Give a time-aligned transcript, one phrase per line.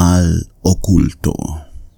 [0.00, 1.34] mal oculto.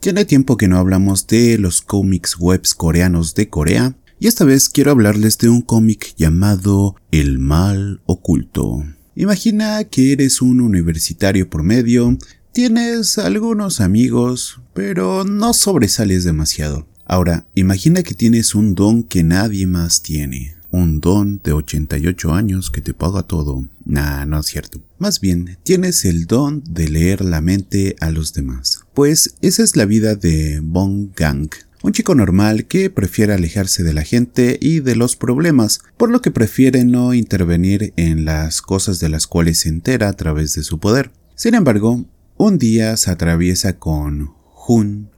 [0.00, 4.68] Tiene tiempo que no hablamos de los cómics webs coreanos de Corea, y esta vez
[4.68, 8.84] quiero hablarles de un cómic llamado El mal oculto.
[9.14, 12.18] Imagina que eres un universitario promedio,
[12.52, 16.86] tienes algunos amigos, pero no sobresales demasiado.
[17.06, 22.70] Ahora, imagina que tienes un don que nadie más tiene un don de 88 años
[22.70, 23.68] que te paga todo.
[23.84, 24.80] Nah, no es cierto.
[24.98, 28.80] Más bien, tienes el don de leer la mente a los demás.
[28.94, 31.48] Pues esa es la vida de Bong Gang,
[31.82, 36.20] un chico normal que prefiere alejarse de la gente y de los problemas, por lo
[36.20, 40.62] que prefiere no intervenir en las cosas de las cuales se entera a través de
[40.62, 41.10] su poder.
[41.34, 42.04] Sin embargo,
[42.36, 44.32] un día se atraviesa con
[44.68, 45.10] Hun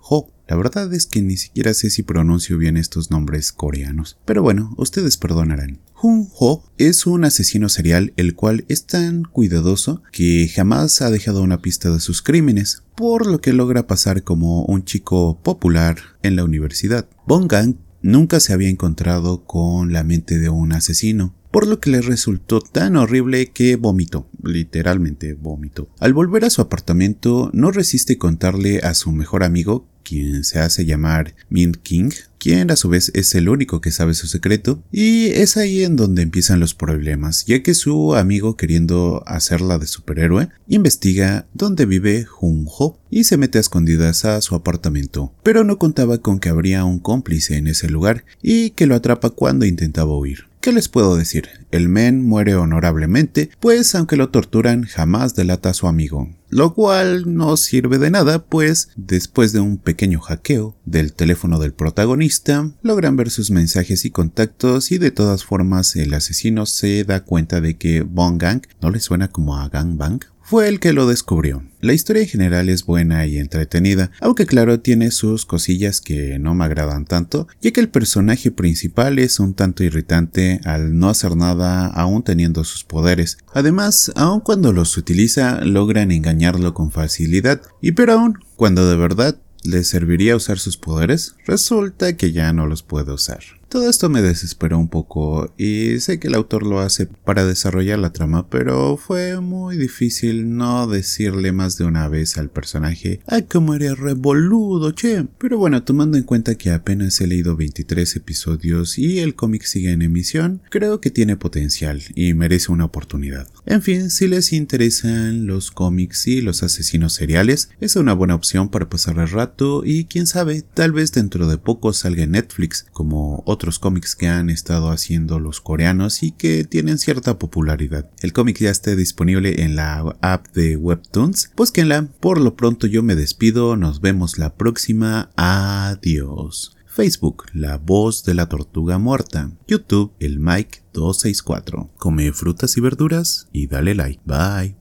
[0.48, 4.74] la verdad es que ni siquiera sé si pronuncio bien estos nombres coreanos, pero bueno,
[4.78, 5.78] ustedes perdonarán.
[6.02, 11.42] Hun Ho es un asesino serial el cual es tan cuidadoso que jamás ha dejado
[11.42, 16.34] una pista de sus crímenes, por lo que logra pasar como un chico popular en
[16.36, 17.08] la universidad.
[17.27, 22.00] Gang nunca se había encontrado con la mente de un asesino, por lo que le
[22.00, 25.88] resultó tan horrible que vomitó, literalmente vomitó.
[25.98, 30.87] Al volver a su apartamento, no resiste contarle a su mejor amigo quien se hace
[30.87, 35.27] llamar Min King, quien a su vez es el único que sabe su secreto, y
[35.27, 40.48] es ahí en donde empiezan los problemas, ya que su amigo queriendo hacerla de superhéroe,
[40.67, 45.79] investiga dónde vive Jung Ho y se mete a escondidas a su apartamento, pero no
[45.79, 50.17] contaba con que habría un cómplice en ese lugar y que lo atrapa cuando intentaba
[50.17, 50.47] huir.
[50.61, 51.48] ¿Qué les puedo decir?
[51.70, 57.33] El men muere honorablemente, pues aunque lo torturan jamás delata a su amigo, lo cual
[57.37, 63.17] no sirve de nada, pues después de un pequeño hackeo del teléfono del protagonista, logran
[63.17, 67.77] ver sus mensajes y contactos y de todas formas el asesino se da cuenta de
[67.77, 68.05] que
[68.36, 71.62] Gang no le suena como a Gangbang, fue el que lo descubrió.
[71.82, 76.55] La historia en general es buena y entretenida, aunque claro tiene sus cosillas que no
[76.55, 81.36] me agradan tanto, ya que el personaje principal es un tanto irritante al no hacer
[81.36, 83.36] nada aún teniendo sus poderes.
[83.52, 89.36] Además, aun cuando los utiliza, logran engañarlo con facilidad, y pero aún, cuando de verdad
[89.64, 93.58] le serviría usar sus poderes, resulta que ya no los puede usar.
[93.68, 97.98] Todo esto me desesperó un poco y sé que el autor lo hace para desarrollar
[97.98, 103.42] la trama, pero fue muy difícil no decirle más de una vez al personaje, ¡ay,
[103.42, 105.27] cómo eres revoludo, che!
[105.36, 109.92] Pero bueno, tomando en cuenta que apenas he leído 23 episodios y el cómic sigue
[109.92, 113.48] en emisión, creo que tiene potencial y merece una oportunidad.
[113.67, 118.70] En fin, si les interesan los cómics y los asesinos seriales, es una buena opción
[118.70, 122.86] para pasar el rato y quién sabe, tal vez dentro de poco salga en Netflix
[122.92, 128.08] como otros cómics que han estado haciendo los coreanos y que tienen cierta popularidad.
[128.20, 131.50] El cómic ya esté disponible en la app de Webtoons.
[131.56, 132.06] Búsquenla.
[132.20, 133.76] Por lo pronto yo me despido.
[133.76, 135.31] Nos vemos la próxima.
[135.35, 136.76] Adiós.
[136.87, 139.50] Facebook, La Voz de la Tortuga Muerta.
[139.67, 141.91] YouTube, El Mike 264.
[141.99, 144.20] Come frutas y verduras y dale like.
[144.25, 144.76] Bye.